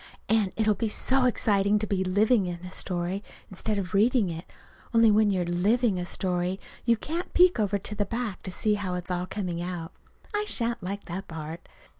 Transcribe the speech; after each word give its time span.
And 0.27 0.51
it'll 0.55 0.73
be 0.73 0.87
so 0.89 1.25
exciting 1.25 1.77
to 1.77 1.85
be 1.85 2.03
living 2.03 2.47
a 2.49 2.71
story 2.71 3.23
instead 3.51 3.77
of 3.77 3.93
reading 3.93 4.31
it 4.31 4.45
only 4.95 5.11
when 5.11 5.29
you're 5.29 5.45
living 5.45 5.99
a 5.99 6.05
story 6.05 6.59
you 6.85 6.97
can't 6.97 7.35
peek 7.35 7.59
over 7.59 7.77
to 7.77 7.93
the 7.93 8.05
back 8.07 8.41
to 8.41 8.51
see 8.51 8.73
how 8.73 8.95
it's 8.95 9.11
all 9.11 9.27
coming 9.27 9.61
out. 9.61 9.91
I 10.33 10.45
shan't 10.47 10.81
like 10.81 11.05
that 11.05 11.27
part. 11.27 11.69